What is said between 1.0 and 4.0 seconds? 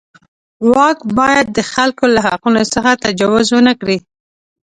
باید د خلکو له حقونو څخه تجاوز ونه کړي.